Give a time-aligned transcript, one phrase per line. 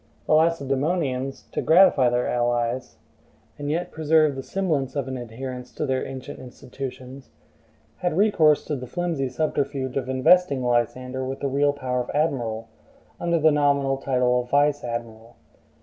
[0.25, 2.95] The Lacedaemonians, to gratify their allies,
[3.59, 7.29] and yet preserve the semblance of an adherence to their ancient institutions,
[7.97, 12.67] had recourse to the flimsy subterfuge of investing Lysander with the real power of admiral,
[13.19, 15.35] under the nominal title of vice admiral.